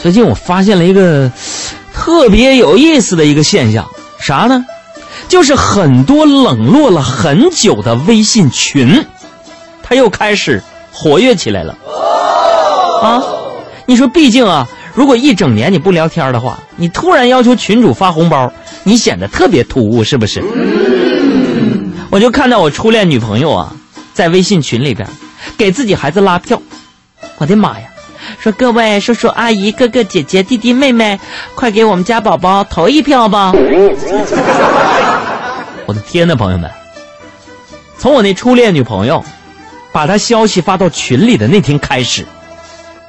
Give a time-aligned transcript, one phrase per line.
[0.00, 1.30] 最近我发现了一个
[1.92, 3.86] 特别有意思的一个现象，
[4.20, 4.64] 啥呢？
[5.28, 9.04] 就是很多冷落了很久的微信群，
[9.82, 11.76] 它又开始活跃起来了。
[13.02, 13.22] 啊，
[13.86, 18.50] 你说，毕竟啊，如果一整年你不聊天的话，你突然要求群主发红包，
[18.84, 20.42] 你显得特别突兀，是不是？
[22.10, 23.72] 我就看到我初恋女朋友啊，
[24.14, 25.06] 在微信群里边
[25.58, 26.62] 给自己孩子拉票，
[27.36, 27.86] 我的妈呀！
[28.40, 31.18] 说各位叔叔阿姨、哥哥姐姐、弟弟妹妹，
[31.54, 33.52] 快给我们家宝宝投一票吧！
[35.86, 36.70] 我的天呐，朋友们，
[37.98, 39.24] 从我那初恋女朋友
[39.92, 42.26] 把她消息发到群里的那天开始，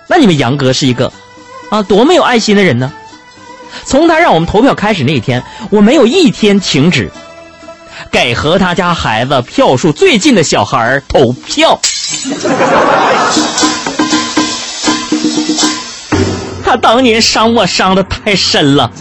[0.07, 1.11] 那你们杨哥是一个
[1.69, 2.91] 啊多么有爱心的人呢？
[3.85, 7.11] 从他让我们投票开始那一天，我没有一天停止
[8.09, 11.79] 给和他家孩子票数最近的小孩投票。
[16.69, 18.91] 他当年伤我伤的太深了，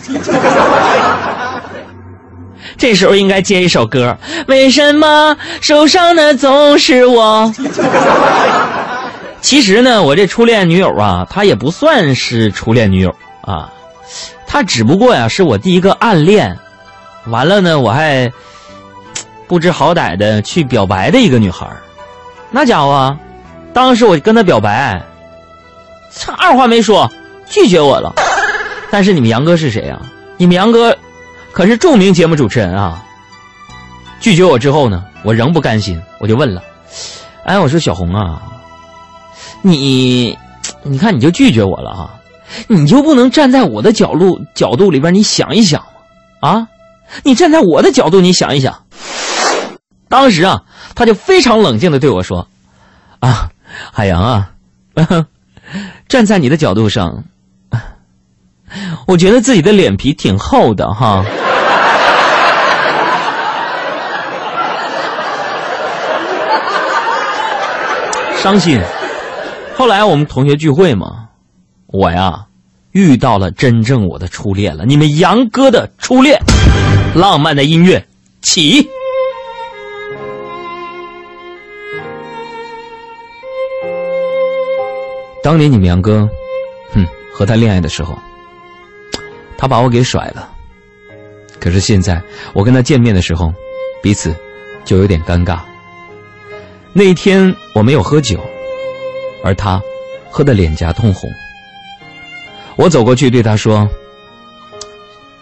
[2.78, 4.16] 这时候应该接一首歌。
[4.46, 7.52] 为什么受伤的总是我？
[9.42, 13.70] 其实呢，我这初恋女友啊，她也不算是初恋女友啊，
[14.46, 16.58] 她只不过呀是我第一个暗恋，
[17.26, 18.32] 完了呢我还
[19.46, 21.68] 不知好歹的去表白的一个女孩
[22.50, 23.14] 那家伙，
[23.74, 25.02] 当时我跟她表白，
[26.10, 27.12] 这二话没说。
[27.50, 28.12] 拒绝我了，
[28.90, 30.00] 但是你们杨哥是谁啊？
[30.36, 30.96] 你们杨哥
[31.50, 33.04] 可是著名节目主持人啊！
[34.20, 36.62] 拒绝我之后呢，我仍不甘心，我就问了
[37.44, 38.42] ：“哎，我说小红啊，
[39.62, 40.38] 你，
[40.82, 42.10] 你看你就拒绝我了啊，
[42.68, 45.80] 你就不能站在我的角度角度里边你想一想
[46.40, 46.48] 吗？
[46.48, 46.68] 啊，
[47.24, 48.84] 你站在我的角度你想一想。”
[50.08, 50.62] 当时啊，
[50.94, 52.46] 他就非常冷静的对我说
[53.20, 53.50] ：“啊，
[53.92, 54.50] 海洋啊，
[56.08, 57.24] 站在你的角度上。”
[59.06, 61.24] 我觉得自己的脸皮挺厚的哈，
[68.36, 68.80] 伤心。
[69.76, 71.28] 后来我们同学聚会嘛，
[71.86, 72.46] 我呀
[72.92, 74.84] 遇到了真正我的初恋了。
[74.84, 76.40] 你们杨哥的初恋，
[77.14, 78.04] 浪漫的音乐
[78.42, 78.88] 起。
[85.42, 86.28] 当年你们杨哥，
[86.92, 88.18] 哼，和他恋爱的时候。
[89.58, 90.48] 他把我给甩了，
[91.58, 92.22] 可是现在
[92.54, 93.52] 我跟他见面的时候，
[94.00, 94.32] 彼此
[94.84, 95.58] 就有点尴尬。
[96.92, 98.40] 那一天我没有喝酒，
[99.42, 99.82] 而他
[100.30, 101.28] 喝得脸颊通红。
[102.76, 103.88] 我走过去对他说：“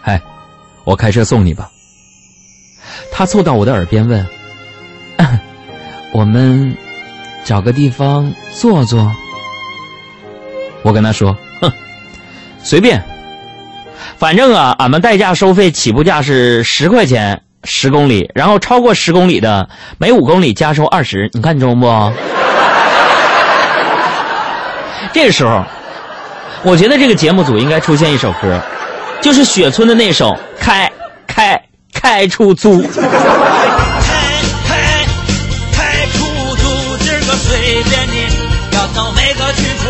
[0.01, 0.19] 嗨，
[0.83, 1.69] 我开车送你吧。”
[3.13, 4.27] 他凑到我的耳边问
[6.11, 6.75] ：“我们
[7.45, 9.15] 找个地方坐坐？”
[10.81, 11.71] 我跟他说：“哼，
[12.63, 12.99] 随便。”
[14.17, 21.87] 反正啊俺们代驾收费起步价是十块钱十公里然后超过十公里的每五公里加收二十你看中不？
[25.13, 25.63] 这时候
[26.63, 28.59] 我觉得这个节目组应该出现一首歌
[29.21, 30.91] 就是雪村的那首开
[31.25, 31.59] 开
[31.93, 32.81] 开出租。
[32.81, 32.87] 开
[34.67, 35.05] 开
[35.73, 36.19] 开出
[36.55, 38.15] 租今儿个随便你
[38.75, 39.85] 要到哪个去哭